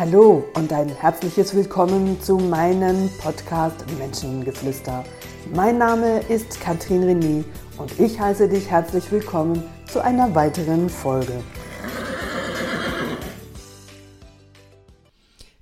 [0.00, 5.04] Hallo und ein herzliches Willkommen zu meinem Podcast Menschengeflüster.
[5.54, 7.44] Mein Name ist Katrin René
[7.76, 9.62] und ich heiße dich herzlich willkommen
[9.92, 11.44] zu einer weiteren Folge.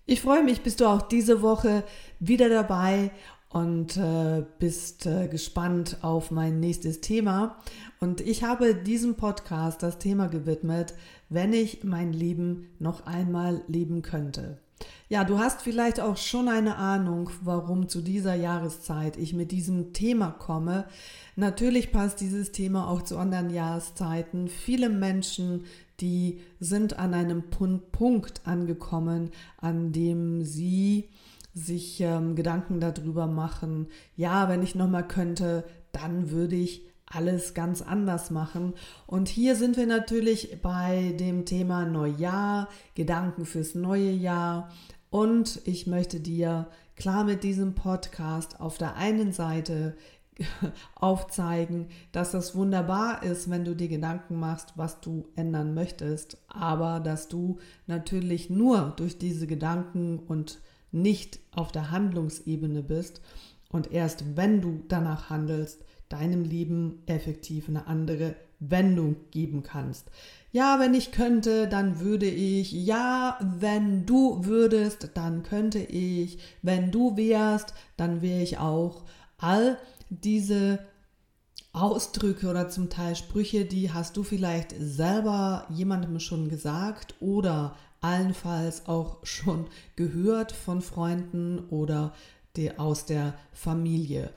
[0.06, 1.82] Ich freue mich, bist du auch diese Woche
[2.20, 3.10] wieder dabei
[3.50, 7.56] und äh, bist äh, gespannt auf mein nächstes Thema.
[8.00, 10.95] Und ich habe diesem Podcast das Thema gewidmet,
[11.28, 14.59] wenn ich mein Leben noch einmal leben könnte.
[15.09, 19.92] Ja, du hast vielleicht auch schon eine Ahnung, warum zu dieser Jahreszeit ich mit diesem
[19.92, 20.84] Thema komme.
[21.34, 24.48] Natürlich passt dieses Thema auch zu anderen Jahreszeiten.
[24.48, 25.65] Viele Menschen,
[26.01, 31.09] die sind an einem Punkt angekommen, an dem sie
[31.58, 37.82] sich ähm, Gedanken darüber machen, ja, wenn ich nochmal könnte, dann würde ich alles ganz
[37.82, 38.74] anders machen.
[39.06, 44.70] Und hier sind wir natürlich bei dem Thema Neujahr, Gedanken fürs neue Jahr.
[45.10, 49.96] Und ich möchte dir klar mit diesem Podcast auf der einen Seite
[50.95, 57.00] aufzeigen, dass das wunderbar ist, wenn du dir Gedanken machst, was du ändern möchtest, aber
[57.00, 60.60] dass du natürlich nur durch diese Gedanken und
[60.92, 63.20] nicht auf der Handlungsebene bist
[63.70, 70.10] und erst wenn du danach handelst, deinem Leben effektiv eine andere Wendung geben kannst.
[70.50, 72.72] Ja, wenn ich könnte, dann würde ich.
[72.72, 76.38] Ja, wenn du würdest, dann könnte ich.
[76.62, 79.04] Wenn du wärst, dann wäre ich auch.
[79.36, 79.78] All
[80.09, 80.81] diese
[81.72, 88.87] Ausdrücke oder zum Teil Sprüche, die hast du vielleicht selber jemandem schon gesagt oder allenfalls
[88.87, 89.66] auch schon
[89.97, 92.15] gehört von Freunden oder
[92.56, 94.31] die, aus der Familie.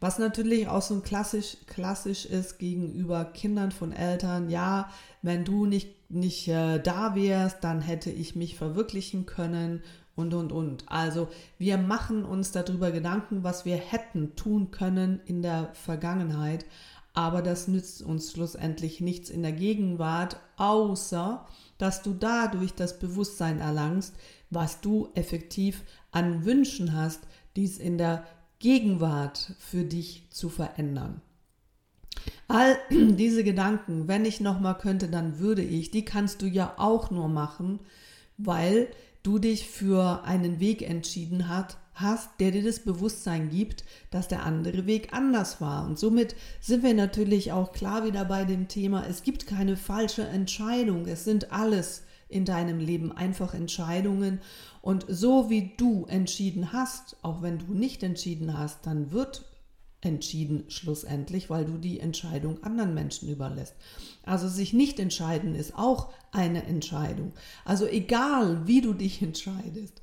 [0.00, 4.48] Was natürlich auch so klassisch, klassisch ist gegenüber Kindern von Eltern.
[4.48, 4.90] Ja,
[5.22, 9.82] wenn du nicht, nicht äh, da wärst, dann hätte ich mich verwirklichen können
[10.14, 10.84] und, und, und.
[10.86, 11.28] Also
[11.58, 16.64] wir machen uns darüber Gedanken, was wir hätten tun können in der Vergangenheit.
[17.14, 21.44] Aber das nützt uns schlussendlich nichts in der Gegenwart, außer
[21.78, 24.14] dass du dadurch das Bewusstsein erlangst,
[24.50, 27.20] was du effektiv an Wünschen hast,
[27.56, 28.26] dies in der
[28.58, 31.20] Gegenwart für dich zu verändern.
[32.48, 36.74] All diese Gedanken, wenn ich noch mal könnte, dann würde ich, die kannst du ja
[36.76, 37.80] auch nur machen,
[38.36, 38.88] weil
[39.22, 44.44] du dich für einen Weg entschieden hat, hast, der dir das Bewusstsein gibt, dass der
[44.44, 45.86] andere Weg anders war.
[45.86, 50.26] Und somit sind wir natürlich auch klar wieder bei dem Thema, es gibt keine falsche
[50.26, 54.40] Entscheidung, es sind alles in deinem Leben einfach Entscheidungen.
[54.82, 59.44] Und so wie du entschieden hast, auch wenn du nicht entschieden hast, dann wird
[60.00, 63.74] entschieden schlussendlich, weil du die Entscheidung anderen Menschen überlässt.
[64.22, 67.32] Also sich nicht entscheiden ist auch eine Entscheidung.
[67.64, 70.00] Also egal, wie du dich entscheidest,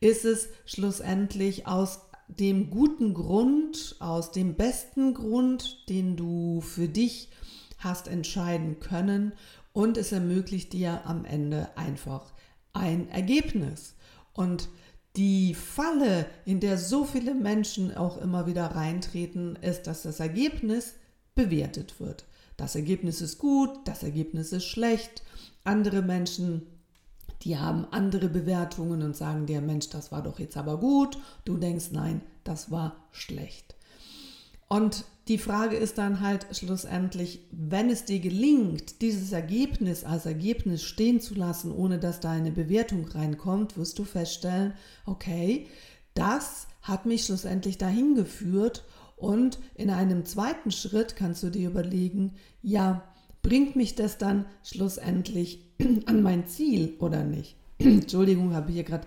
[0.00, 7.30] ist es schlussendlich aus dem guten Grund, aus dem besten Grund, den du für dich
[7.78, 9.32] hast entscheiden können
[9.72, 12.32] und es ermöglicht dir am Ende einfach
[12.72, 13.94] ein Ergebnis.
[14.32, 14.68] Und
[15.16, 20.94] die Falle, in der so viele Menschen auch immer wieder reintreten, ist, dass das Ergebnis
[21.34, 22.26] bewertet wird.
[22.56, 25.22] Das Ergebnis ist gut, das Ergebnis ist schlecht.
[25.64, 26.66] Andere Menschen
[27.42, 31.18] die haben andere Bewertungen und sagen dir, Mensch, das war doch jetzt aber gut.
[31.44, 33.76] Du denkst, nein, das war schlecht.
[34.68, 40.82] Und die Frage ist dann halt schlussendlich, wenn es dir gelingt, dieses Ergebnis als Ergebnis
[40.82, 44.72] stehen zu lassen, ohne dass da eine Bewertung reinkommt, wirst du feststellen,
[45.04, 45.66] okay,
[46.14, 48.84] das hat mich schlussendlich dahin geführt
[49.16, 53.02] und in einem zweiten Schritt kannst du dir überlegen, ja,
[53.48, 55.64] bringt mich das dann schlussendlich
[56.06, 57.56] an mein Ziel oder nicht?
[57.78, 59.06] Entschuldigung, habe ich hier gerade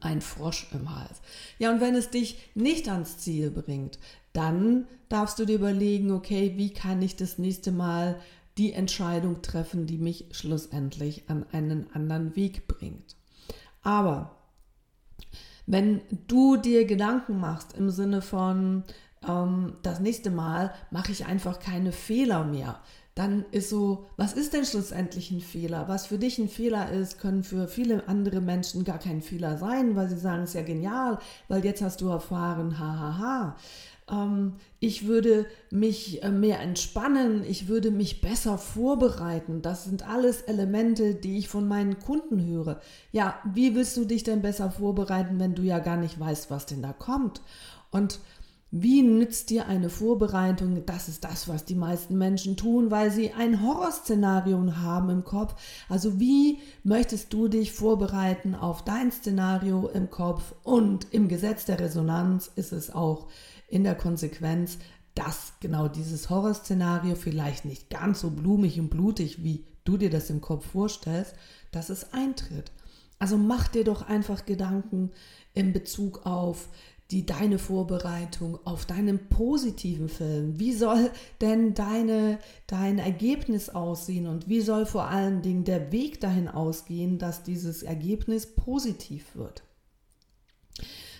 [0.00, 1.20] ein Frosch im Hals.
[1.60, 4.00] Ja, und wenn es dich nicht ans Ziel bringt,
[4.32, 8.18] dann darfst du dir überlegen, okay, wie kann ich das nächste Mal
[8.58, 13.14] die Entscheidung treffen, die mich schlussendlich an einen anderen Weg bringt.
[13.82, 14.38] Aber
[15.66, 18.82] wenn du dir Gedanken machst im Sinne von,
[19.26, 22.80] ähm, das nächste Mal mache ich einfach keine Fehler mehr,
[23.14, 25.86] dann ist so, was ist denn schlussendlich ein Fehler?
[25.86, 29.96] Was für dich ein Fehler ist, können für viele andere Menschen gar kein Fehler sein,
[29.96, 31.18] weil sie sagen, es ist ja genial,
[31.48, 33.56] weil jetzt hast du erfahren, hahaha.
[34.10, 39.60] Ähm, ich würde mich äh, mehr entspannen, ich würde mich besser vorbereiten.
[39.60, 42.80] Das sind alles Elemente, die ich von meinen Kunden höre.
[43.12, 46.64] Ja, wie willst du dich denn besser vorbereiten, wenn du ja gar nicht weißt, was
[46.64, 47.42] denn da kommt?
[47.90, 48.20] Und
[48.74, 50.86] Wie nützt dir eine Vorbereitung?
[50.86, 55.54] Das ist das, was die meisten Menschen tun, weil sie ein Horrorszenario haben im Kopf.
[55.90, 60.54] Also wie möchtest du dich vorbereiten auf dein Szenario im Kopf?
[60.62, 63.28] Und im Gesetz der Resonanz ist es auch
[63.68, 64.78] in der Konsequenz,
[65.14, 70.30] dass genau dieses Horrorszenario vielleicht nicht ganz so blumig und blutig, wie du dir das
[70.30, 71.34] im Kopf vorstellst,
[71.72, 72.72] dass es eintritt.
[73.18, 75.10] Also mach dir doch einfach Gedanken
[75.52, 76.68] in Bezug auf
[77.12, 80.58] die deine Vorbereitung auf deinen positiven Film?
[80.58, 81.10] Wie soll
[81.40, 87.18] denn deine, dein Ergebnis aussehen und wie soll vor allen Dingen der Weg dahin ausgehen,
[87.18, 89.62] dass dieses Ergebnis positiv wird?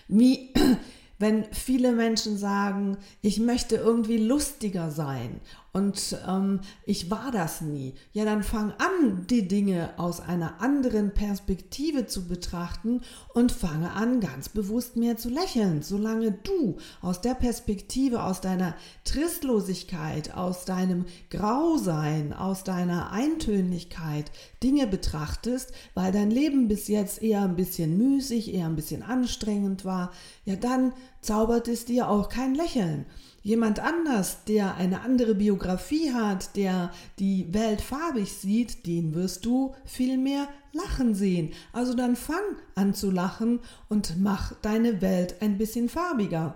[0.07, 0.49] Wie,
[1.19, 5.39] wenn viele Menschen sagen, ich möchte irgendwie lustiger sein
[5.73, 7.95] und ähm, ich war das nie.
[8.13, 13.01] Ja, dann fang an, die Dinge aus einer anderen Perspektive zu betrachten
[13.33, 15.81] und fange an, ganz bewusst mehr zu lächeln.
[15.81, 24.31] Solange du aus der Perspektive, aus deiner Tristlosigkeit, aus deinem Grausein, aus deiner Eintönigkeit
[24.61, 29.85] Dinge betrachtest, weil dein Leben bis jetzt eher ein bisschen müßig, eher ein bisschen anstrengend
[29.85, 30.11] war,
[30.45, 33.07] ja, dann zaubert es dir auch kein Lächeln.
[33.45, 39.75] Jemand anders, der eine andere Biografie hat, der die Welt farbig sieht, den wirst du
[39.83, 41.51] viel mehr lachen sehen.
[41.73, 42.43] Also dann fang
[42.75, 43.59] an zu lachen
[43.89, 46.55] und mach deine Welt ein bisschen farbiger.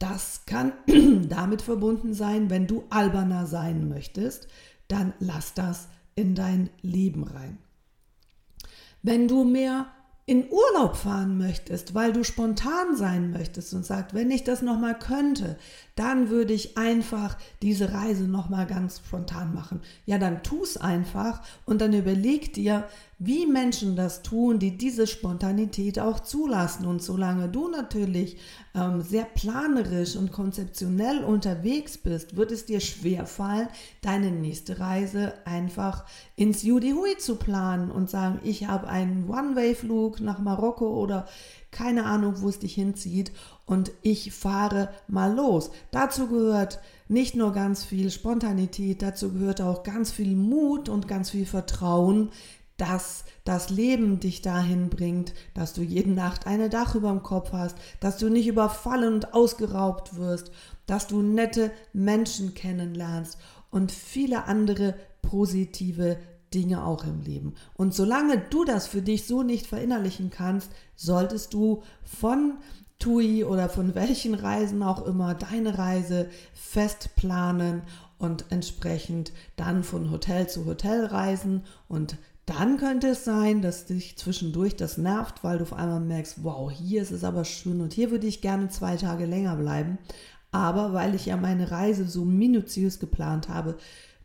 [0.00, 0.72] Das kann
[1.28, 4.48] damit verbunden sein, wenn du alberner sein möchtest,
[4.88, 5.86] dann lass das
[6.16, 7.58] in dein Leben rein.
[9.02, 9.86] Wenn du mehr
[10.26, 14.78] in Urlaub fahren möchtest, weil du spontan sein möchtest und sagst, wenn ich das noch
[14.78, 15.58] mal könnte,
[15.96, 19.82] dann würde ich einfach diese Reise noch mal ganz spontan machen.
[20.06, 22.88] Ja, dann tu es einfach und dann überleg dir,
[23.18, 26.86] wie Menschen das tun, die diese Spontanität auch zulassen.
[26.86, 28.38] Und solange du natürlich
[28.74, 33.68] ähm, sehr planerisch und konzeptionell unterwegs bist, wird es dir schwer fallen,
[34.02, 36.04] deine nächste Reise einfach
[36.36, 41.26] ins Judy Hui zu planen und sagen, ich habe einen One-Way-Flug nach Marokko oder
[41.70, 43.32] keine Ahnung, wo es dich hinzieht
[43.66, 45.70] und ich fahre mal los.
[45.90, 51.30] Dazu gehört nicht nur ganz viel Spontanität, dazu gehört auch ganz viel Mut und ganz
[51.30, 52.30] viel Vertrauen,
[52.76, 57.52] dass das Leben dich dahin bringt, dass du jede Nacht eine Dach über dem Kopf
[57.52, 60.50] hast, dass du nicht überfallen und ausgeraubt wirst,
[60.86, 63.38] dass du nette Menschen kennenlernst
[63.70, 66.16] und viele andere positive
[66.52, 67.54] Dinge auch im Leben.
[67.74, 72.58] Und solange du das für dich so nicht verinnerlichen kannst, solltest du von
[72.98, 77.82] TUI oder von welchen Reisen auch immer deine Reise fest planen
[78.18, 82.16] und entsprechend dann von Hotel zu Hotel reisen und
[82.46, 86.70] dann könnte es sein, dass dich zwischendurch das nervt, weil du auf einmal merkst, wow,
[86.70, 89.98] hier ist es aber schön und hier würde ich gerne zwei Tage länger bleiben.
[90.50, 93.76] Aber weil ich ja meine Reise so minutiös geplant habe,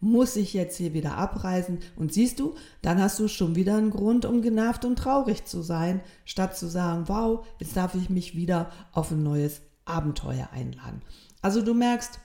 [0.01, 1.80] muss ich jetzt hier wieder abreisen.
[1.95, 5.62] Und siehst du, dann hast du schon wieder einen Grund, um genervt und traurig zu
[5.62, 11.01] sein, statt zu sagen, wow, jetzt darf ich mich wieder auf ein neues Abenteuer einladen.
[11.42, 12.19] Also du merkst,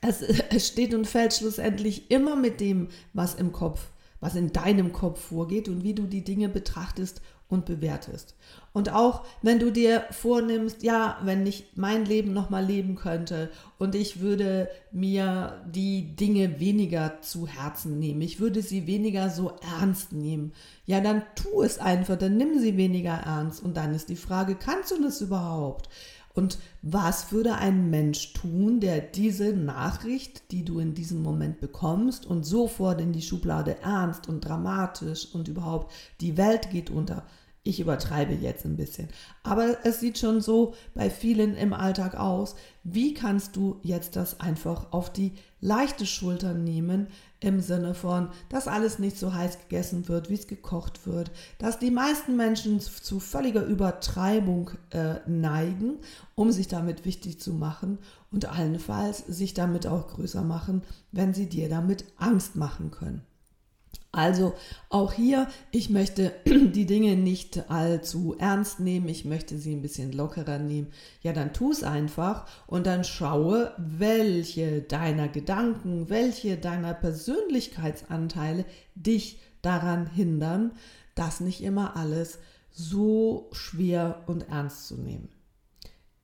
[0.00, 0.24] es,
[0.66, 5.68] steht und fällt schlussendlich immer mit dem, was im Kopf was in deinem Kopf vorgeht
[5.68, 7.20] und wie du die Dinge betrachtest
[7.50, 8.36] und bewertest.
[8.72, 13.96] Und auch wenn du dir vornimmst, ja, wenn ich mein Leben nochmal leben könnte und
[13.96, 20.12] ich würde mir die Dinge weniger zu Herzen nehmen, ich würde sie weniger so ernst
[20.12, 20.52] nehmen,
[20.86, 24.54] ja, dann tu es einfach, dann nimm sie weniger ernst und dann ist die Frage,
[24.54, 25.88] kannst du das überhaupt?
[26.32, 32.24] Und was würde ein Mensch tun, der diese Nachricht, die du in diesem Moment bekommst
[32.24, 37.24] und sofort in die Schublade ernst und dramatisch und überhaupt die Welt geht unter,
[37.62, 39.08] ich übertreibe jetzt ein bisschen.
[39.42, 42.54] Aber es sieht schon so bei vielen im Alltag aus.
[42.84, 47.08] Wie kannst du jetzt das einfach auf die leichte Schulter nehmen,
[47.40, 51.78] im Sinne von, dass alles nicht so heiß gegessen wird, wie es gekocht wird, dass
[51.78, 55.98] die meisten Menschen zu völliger Übertreibung äh, neigen,
[56.34, 57.98] um sich damit wichtig zu machen
[58.30, 60.82] und allenfalls sich damit auch größer machen,
[61.12, 63.22] wenn sie dir damit Angst machen können.
[64.12, 64.54] Also
[64.88, 70.12] auch hier, ich möchte die Dinge nicht allzu ernst nehmen, ich möchte sie ein bisschen
[70.12, 70.88] lockerer nehmen.
[71.22, 78.64] Ja, dann tu es einfach und dann schaue, welche deiner Gedanken, welche deiner Persönlichkeitsanteile
[78.96, 80.72] dich daran hindern,
[81.14, 82.38] das nicht immer alles
[82.72, 85.28] so schwer und ernst zu nehmen.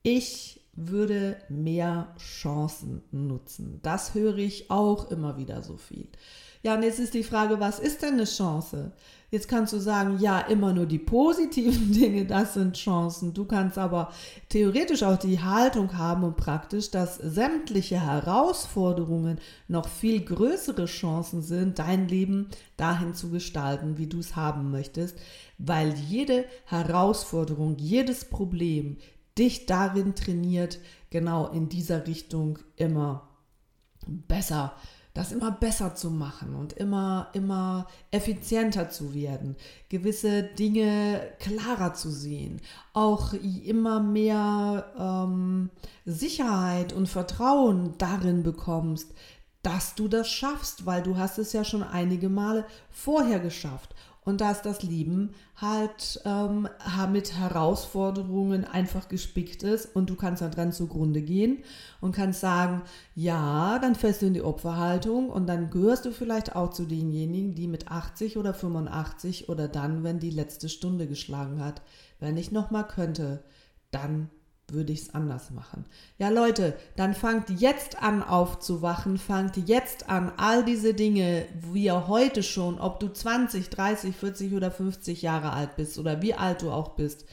[0.03, 3.79] Ich würde mehr Chancen nutzen.
[3.81, 6.07] Das höre ich auch immer wieder so viel.
[6.67, 8.91] Ja, und jetzt ist die Frage, was ist denn eine Chance?
[9.31, 13.33] Jetzt kannst du sagen, ja, immer nur die positiven Dinge, das sind Chancen.
[13.33, 14.11] Du kannst aber
[14.49, 21.79] theoretisch auch die Haltung haben und praktisch, dass sämtliche Herausforderungen noch viel größere Chancen sind,
[21.79, 25.17] dein Leben dahin zu gestalten, wie du es haben möchtest,
[25.57, 28.97] weil jede Herausforderung, jedes Problem
[29.37, 30.79] dich darin trainiert,
[31.11, 33.29] genau in dieser Richtung immer
[34.05, 39.55] besser zu das immer besser zu machen und immer, immer effizienter zu werden,
[39.89, 42.61] gewisse Dinge klarer zu sehen,
[42.93, 45.71] auch immer mehr ähm,
[46.05, 49.11] Sicherheit und Vertrauen darin bekommst,
[49.63, 53.95] dass du das schaffst, weil du hast es ja schon einige Male vorher geschafft
[54.27, 56.67] und dass das Leben halt ähm,
[57.13, 61.63] mit Herausforderungen einfach gespickt ist und du kannst dann dran zugrunde gehen
[62.01, 62.81] und kannst sagen,
[63.15, 67.55] ja, dann fällst du in die Opferhaltung und dann gehörst du vielleicht auch zu denjenigen,
[67.55, 71.81] die mit 80 oder 85 oder dann, wenn die letzte Stunde geschlagen hat,
[72.19, 73.45] wenn ich nochmal könnte,
[73.91, 74.29] dann
[74.69, 75.85] würde ich es anders machen.
[76.17, 82.07] Ja, Leute, dann fangt jetzt an aufzuwachen, fangt jetzt an, all diese Dinge, wie ihr
[82.07, 86.63] heute schon, ob du 20, 30, 40 oder 50 Jahre alt bist oder wie alt
[86.63, 87.25] du auch bist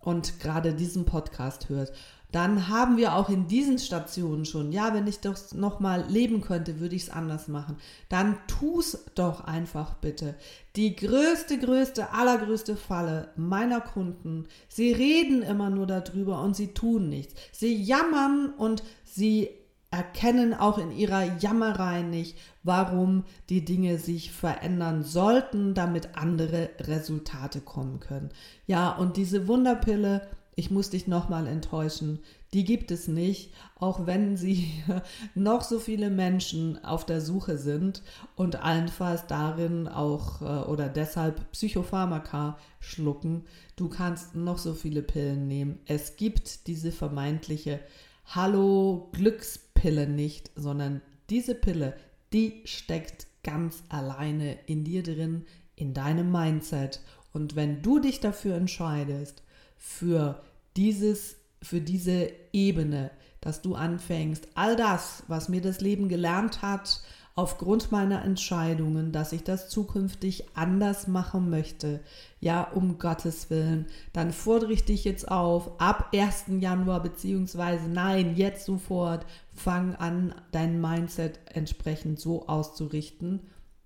[0.00, 1.94] und gerade diesen Podcast hörst,
[2.34, 6.40] dann haben wir auch in diesen Stationen schon, ja, wenn ich doch noch mal leben
[6.40, 7.76] könnte, würde ich es anders machen.
[8.08, 10.34] Dann tu's doch einfach bitte.
[10.74, 17.08] Die größte, größte, allergrößte Falle meiner Kunden, sie reden immer nur darüber und sie tun
[17.08, 17.34] nichts.
[17.52, 19.50] Sie jammern und sie
[19.92, 27.60] erkennen auch in ihrer Jammerei nicht, warum die Dinge sich verändern sollten, damit andere Resultate
[27.60, 28.30] kommen können.
[28.66, 30.26] Ja, und diese Wunderpille,
[30.56, 32.20] ich muss dich nochmal enttäuschen,
[32.52, 34.70] die gibt es nicht, auch wenn sie
[35.34, 38.02] noch so viele Menschen auf der Suche sind
[38.36, 43.44] und allenfalls darin auch äh, oder deshalb Psychopharmaka schlucken.
[43.76, 45.80] Du kannst noch so viele Pillen nehmen.
[45.86, 47.80] Es gibt diese vermeintliche
[48.26, 51.96] Hallo-Glückspille nicht, sondern diese Pille,
[52.32, 55.44] die steckt ganz alleine in dir drin,
[55.76, 57.00] in deinem Mindset.
[57.32, 59.43] Und wenn du dich dafür entscheidest,
[59.84, 60.42] für
[60.76, 63.10] dieses, für diese Ebene,
[63.40, 67.02] dass du anfängst, all das, was mir das Leben gelernt hat,
[67.36, 72.00] aufgrund meiner Entscheidungen, dass ich das zukünftig anders machen möchte,
[72.40, 76.44] ja, um Gottes Willen, dann fordere ich dich jetzt auf, ab 1.
[76.60, 83.40] Januar, beziehungsweise nein, jetzt sofort, fang an, dein Mindset entsprechend so auszurichten,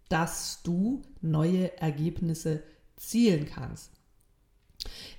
[0.08, 2.62] dass du neue Ergebnisse
[2.96, 3.97] zielen kannst.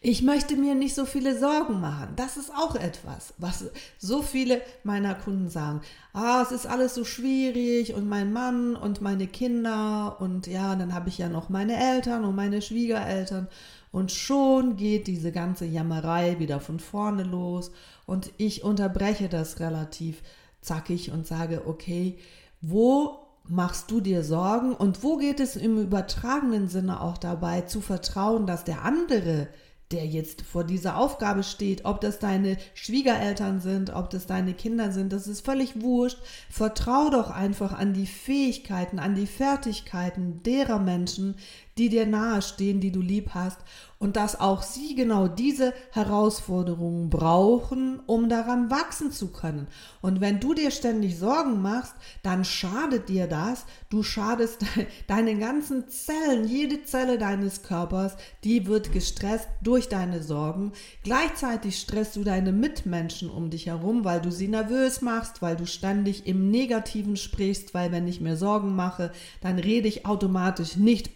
[0.02, 2.10] Ich möchte mir nicht so viele Sorgen machen.
[2.16, 3.66] Das ist auch etwas, was
[3.98, 5.82] so viele meiner Kunden sagen.
[6.14, 10.94] Ah, es ist alles so schwierig und mein Mann und meine Kinder und ja, dann
[10.94, 13.48] habe ich ja noch meine Eltern und meine Schwiegereltern
[13.92, 17.72] und schon geht diese ganze Jammerei wieder von vorne los
[18.06, 20.22] und ich unterbreche das relativ
[20.62, 22.18] zackig und sage, okay,
[22.62, 23.20] wo
[23.50, 28.46] machst du dir Sorgen und wo geht es im übertragenen Sinne auch dabei zu vertrauen,
[28.46, 29.48] dass der andere,
[29.92, 34.92] der jetzt vor dieser Aufgabe steht, ob das deine Schwiegereltern sind, ob das deine Kinder
[34.92, 36.20] sind, das ist völlig wurscht.
[36.50, 41.36] Vertrau doch einfach an die Fähigkeiten, an die Fertigkeiten derer Menschen,
[41.80, 43.58] die dir nahestehen, die du lieb hast
[44.00, 49.68] und dass auch sie genau diese Herausforderungen brauchen, um daran wachsen zu können.
[50.02, 51.94] Und wenn du dir ständig Sorgen machst,
[52.24, 53.66] dann schadet dir das.
[53.90, 54.62] Du schadest
[55.08, 60.72] deinen ganzen Zellen, jede Zelle deines Körpers, die wird gestresst durch deine Sorgen.
[61.04, 65.68] Gleichzeitig stresst du deine Mitmenschen um dich herum, weil du sie nervös machst, weil du
[65.68, 71.12] ständig im Negativen sprichst, weil wenn ich mir Sorgen mache, dann rede ich automatisch nicht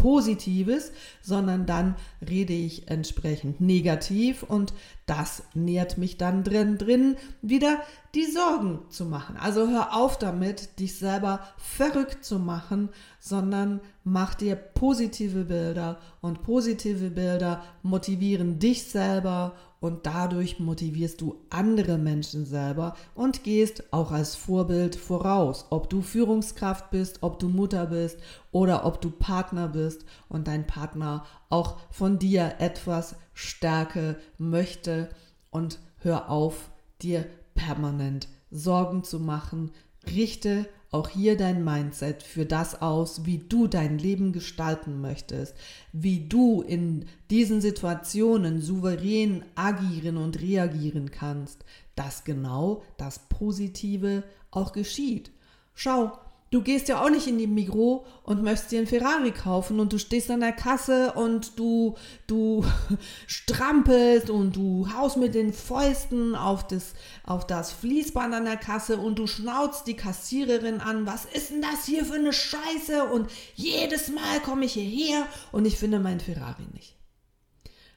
[0.54, 0.92] Positives,
[1.22, 1.96] sondern dann
[2.28, 4.74] rede ich entsprechend negativ und
[5.06, 7.80] das nährt mich dann drin, drin wieder
[8.16, 9.36] die Sorgen zu machen.
[9.38, 16.44] Also hör auf damit, dich selber verrückt zu machen, sondern mach dir positive Bilder und
[16.44, 24.14] positive Bilder motivieren dich selber und dadurch motivierst du andere Menschen selber und gehst auch
[24.14, 28.18] als Vorbild voraus, ob du Führungskraft bist, ob du Mutter bist
[28.54, 35.10] oder ob du Partner bist und dein Partner auch von dir etwas Stärke möchte
[35.50, 36.72] und hör auf,
[37.02, 39.72] dir permanent Sorgen zu machen.
[40.08, 45.56] Richte auch hier dein Mindset für das aus, wie du dein Leben gestalten möchtest,
[45.92, 51.66] wie du in diesen Situationen souverän agieren und reagieren kannst.
[51.96, 55.32] dass genau das Positive auch geschieht.
[55.76, 56.12] Schau,
[56.54, 59.92] Du gehst ja auch nicht in die Migro und möchtest dir einen Ferrari kaufen und
[59.92, 61.96] du stehst an der Kasse und du,
[62.28, 62.64] du
[63.26, 66.94] strampelst und du haust mit den Fäusten auf das,
[67.26, 71.64] auf das Fließband an der Kasse und du schnauzt die Kassiererin an, was ist denn
[71.64, 76.20] das hier für eine Scheiße und jedes Mal komme ich hierher und ich finde meinen
[76.20, 76.96] Ferrari nicht.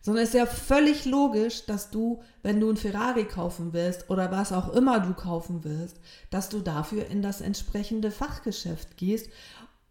[0.07, 4.31] Sondern es ist ja völlig logisch, dass du, wenn du ein Ferrari kaufen willst oder
[4.31, 5.99] was auch immer du kaufen willst,
[6.31, 9.29] dass du dafür in das entsprechende Fachgeschäft gehst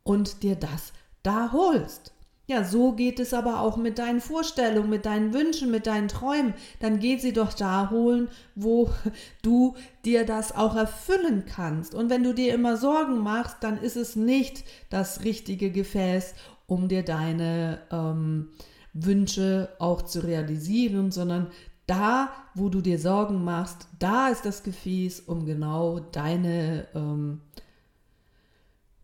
[0.04, 2.14] und dir das da holst.
[2.48, 6.54] Ja, so geht es aber auch mit deinen Vorstellungen, mit deinen Wünschen, mit deinen Träumen.
[6.80, 8.90] Dann geh sie doch da holen, wo
[9.42, 11.94] du dir das auch erfüllen kannst.
[11.94, 16.36] Und wenn du dir immer Sorgen machst, dann ist es nicht das richtige Gefäß,
[16.68, 18.54] um dir deine ähm,
[18.96, 21.48] Wünsche auch zu realisieren, sondern
[21.86, 27.42] da, wo du dir Sorgen machst, da ist das Gefäß, um genau deine, ähm,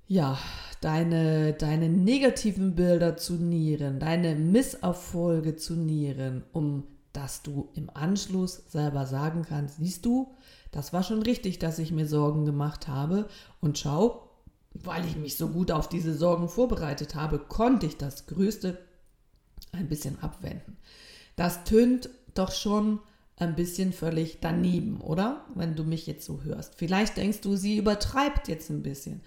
[0.07, 0.39] ja,
[0.79, 8.63] deine, deine negativen Bilder zu nieren, deine Misserfolge zu nieren, um dass du im Anschluss
[8.69, 10.33] selber sagen kannst, siehst du,
[10.71, 13.27] das war schon richtig, dass ich mir Sorgen gemacht habe.
[13.59, 14.29] Und schau,
[14.73, 18.77] weil ich mich so gut auf diese Sorgen vorbereitet habe, konnte ich das größte
[19.71, 20.77] ein bisschen abwenden.
[21.35, 22.99] Das tönt doch schon
[23.37, 25.45] ein bisschen völlig daneben, oder?
[25.55, 26.75] Wenn du mich jetzt so hörst.
[26.75, 29.21] Vielleicht denkst du, sie übertreibt jetzt ein bisschen.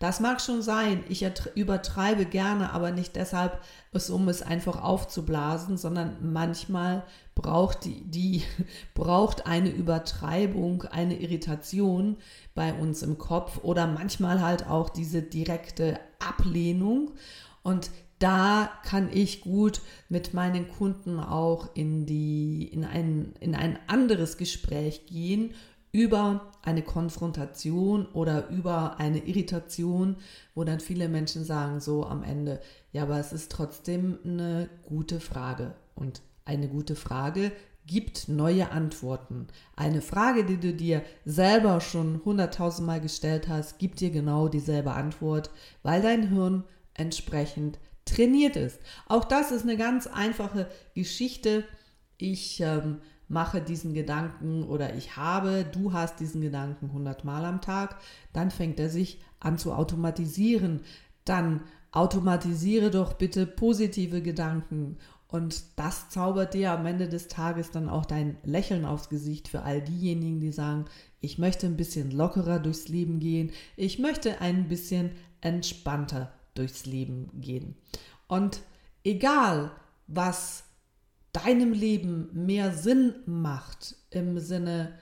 [0.00, 1.04] Das mag schon sein.
[1.10, 3.60] Ich übertreibe gerne, aber nicht deshalb,
[4.08, 7.04] um es einfach aufzublasen, sondern manchmal
[7.34, 8.42] braucht die, die
[8.94, 12.16] braucht eine Übertreibung, eine Irritation
[12.54, 17.12] bei uns im Kopf oder manchmal halt auch diese direkte Ablehnung.
[17.62, 17.90] Und
[18.20, 24.36] da kann ich gut mit meinen Kunden auch in, die, in, ein, in ein anderes
[24.36, 25.54] Gespräch gehen
[25.90, 30.16] über eine Konfrontation oder über eine Irritation,
[30.54, 32.60] wo dann viele Menschen sagen so am Ende,
[32.92, 35.74] ja, aber es ist trotzdem eine gute Frage.
[35.96, 37.52] Und eine gute Frage
[37.86, 39.48] gibt neue Antworten.
[39.74, 45.50] Eine Frage, die du dir selber schon hunderttausendmal gestellt hast, gibt dir genau dieselbe Antwort,
[45.82, 47.78] weil dein Hirn entsprechend
[48.14, 48.80] trainiert ist.
[49.08, 51.64] Auch das ist eine ganz einfache Geschichte.
[52.18, 57.60] Ich ähm, mache diesen Gedanken oder ich habe, du hast diesen Gedanken 100 Mal am
[57.60, 57.96] Tag,
[58.32, 60.80] dann fängt er sich an zu automatisieren.
[61.24, 67.88] Dann automatisiere doch bitte positive Gedanken und das zaubert dir am Ende des Tages dann
[67.88, 70.86] auch dein Lächeln aufs Gesicht für all diejenigen, die sagen,
[71.20, 77.30] ich möchte ein bisschen lockerer durchs Leben gehen, ich möchte ein bisschen entspannter durchs Leben
[77.40, 77.76] gehen.
[78.26, 78.62] Und
[79.04, 79.72] egal,
[80.06, 80.64] was
[81.32, 84.98] deinem Leben mehr Sinn macht im Sinne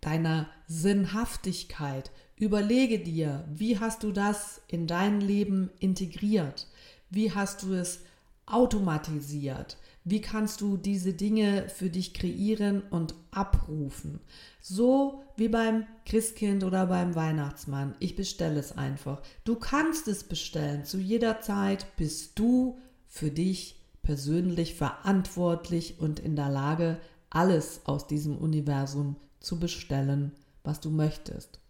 [0.00, 6.68] deiner Sinnhaftigkeit, überlege dir, wie hast du das in dein Leben integriert?
[7.10, 8.04] Wie hast du es
[8.46, 9.76] automatisiert?
[10.10, 14.20] Wie kannst du diese Dinge für dich kreieren und abrufen?
[14.62, 17.94] So wie beim Christkind oder beim Weihnachtsmann.
[17.98, 19.20] Ich bestelle es einfach.
[19.44, 20.86] Du kannst es bestellen.
[20.86, 28.06] Zu jeder Zeit bist du für dich persönlich verantwortlich und in der Lage, alles aus
[28.06, 30.32] diesem Universum zu bestellen,
[30.64, 31.60] was du möchtest.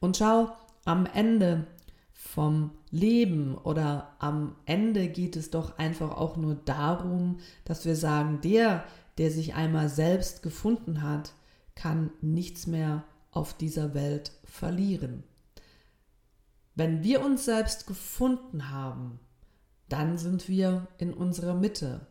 [0.00, 0.52] Und schau,
[0.84, 1.66] am Ende
[2.12, 8.40] vom Leben oder am Ende geht es doch einfach auch nur darum, dass wir sagen,
[8.42, 8.84] der,
[9.18, 11.32] der sich einmal selbst gefunden hat,
[11.74, 15.22] kann nichts mehr auf dieser Welt verlieren.
[16.74, 19.20] Wenn wir uns selbst gefunden haben,
[19.88, 22.06] dann sind wir in unserer Mitte.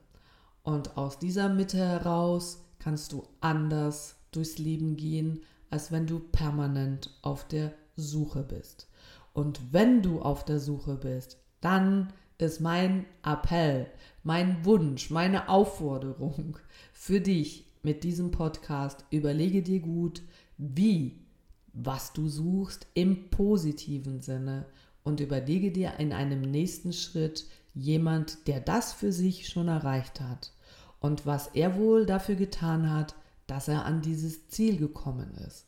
[0.63, 7.17] Und aus dieser Mitte heraus kannst du anders durchs Leben gehen, als wenn du permanent
[7.21, 8.88] auf der Suche bist.
[9.39, 13.87] Und wenn du auf der Suche bist, dann ist mein Appell,
[14.21, 16.57] mein Wunsch, meine Aufforderung
[16.93, 20.21] für dich mit diesem Podcast, überlege dir gut,
[20.57, 21.21] wie,
[21.71, 24.65] was du suchst im positiven Sinne
[25.03, 30.51] und überlege dir in einem nächsten Schritt jemand, der das für sich schon erreicht hat
[30.99, 33.15] und was er wohl dafür getan hat,
[33.47, 35.65] dass er an dieses Ziel gekommen ist.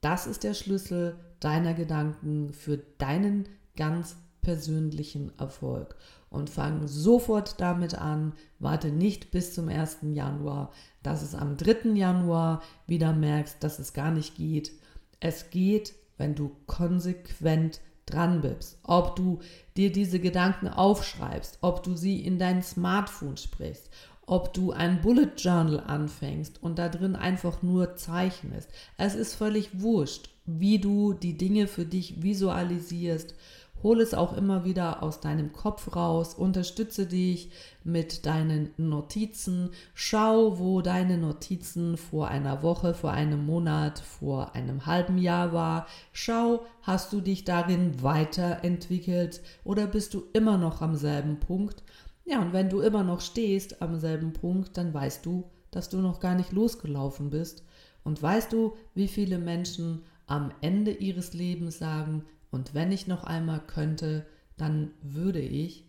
[0.00, 5.96] Das ist der Schlüssel deiner Gedanken für deinen ganz persönlichen Erfolg.
[6.28, 9.98] Und fang sofort damit an, warte nicht bis zum 1.
[10.12, 10.70] Januar,
[11.02, 11.90] dass es am 3.
[11.90, 14.72] Januar wieder merkst, dass es gar nicht geht.
[15.20, 18.78] Es geht, wenn du konsequent dran bist.
[18.82, 19.40] Ob du
[19.76, 23.90] dir diese Gedanken aufschreibst, ob du sie in dein Smartphone sprichst,
[24.26, 28.70] ob du ein Bullet Journal anfängst und da drin einfach nur zeichnest.
[28.96, 33.34] Es ist völlig wurscht, wie du die Dinge für dich visualisierst
[33.82, 37.50] Hol es auch immer wieder aus deinem Kopf raus, unterstütze dich
[37.82, 44.86] mit deinen Notizen, schau, wo deine Notizen vor einer Woche, vor einem Monat, vor einem
[44.86, 45.86] halben Jahr war.
[46.12, 51.82] Schau, hast du dich darin weiterentwickelt oder bist du immer noch am selben Punkt?
[52.24, 55.98] Ja, und wenn du immer noch stehst am selben Punkt, dann weißt du, dass du
[55.98, 57.64] noch gar nicht losgelaufen bist.
[58.04, 63.24] Und weißt du, wie viele Menschen am Ende ihres Lebens sagen, und wenn ich noch
[63.24, 64.24] einmal könnte,
[64.56, 65.84] dann würde ich.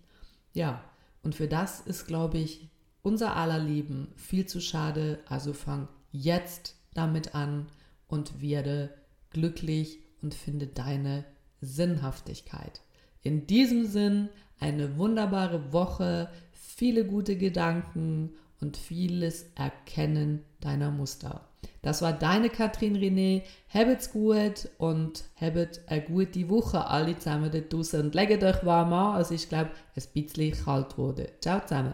[0.51, 0.83] Ja,
[1.23, 2.69] und für das ist, glaube ich,
[3.01, 5.19] unser aller Leben viel zu schade.
[5.29, 7.67] Also fang jetzt damit an
[8.09, 8.93] und werde
[9.29, 11.23] glücklich und finde deine
[11.61, 12.81] Sinnhaftigkeit.
[13.21, 14.27] In diesem Sinn
[14.59, 21.47] eine wunderbare Woche, viele gute Gedanken und vieles Erkennen deiner Muster.
[21.83, 23.43] Das war deine Katrin René.
[23.71, 28.93] Habt's gut und habt eine gute Woche alle zusammen da draußen und legt euch warm
[28.93, 29.15] an.
[29.17, 31.29] Also ich glaube, es ist ein bisschen kalt wurde.
[31.41, 31.93] Ciao zusammen.